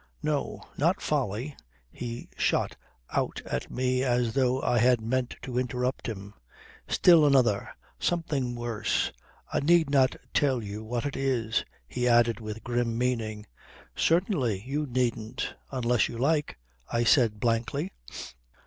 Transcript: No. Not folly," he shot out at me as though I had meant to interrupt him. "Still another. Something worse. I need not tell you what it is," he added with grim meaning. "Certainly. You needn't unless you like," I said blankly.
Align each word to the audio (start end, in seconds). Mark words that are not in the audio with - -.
No. 0.23 0.63
Not 0.79 0.99
folly," 0.99 1.55
he 1.91 2.27
shot 2.35 2.75
out 3.11 3.39
at 3.45 3.69
me 3.69 4.03
as 4.03 4.33
though 4.33 4.59
I 4.59 4.79
had 4.79 4.99
meant 4.99 5.35
to 5.43 5.59
interrupt 5.59 6.07
him. 6.07 6.33
"Still 6.87 7.23
another. 7.23 7.69
Something 7.99 8.55
worse. 8.55 9.11
I 9.53 9.59
need 9.59 9.91
not 9.91 10.15
tell 10.33 10.63
you 10.63 10.83
what 10.83 11.05
it 11.05 11.15
is," 11.15 11.63
he 11.87 12.07
added 12.07 12.39
with 12.39 12.63
grim 12.63 12.97
meaning. 12.97 13.45
"Certainly. 13.95 14.63
You 14.65 14.87
needn't 14.87 15.53
unless 15.69 16.09
you 16.09 16.17
like," 16.17 16.57
I 16.91 17.03
said 17.03 17.39
blankly. 17.39 17.91